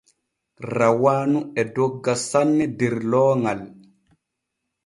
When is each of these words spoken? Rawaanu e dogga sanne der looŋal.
Rawaanu 0.77 1.39
e 1.59 1.63
dogga 1.75 2.13
sanne 2.29 2.65
der 2.77 2.95
looŋal. 3.09 3.61